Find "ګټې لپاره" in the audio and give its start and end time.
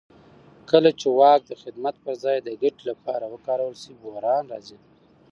2.61-3.25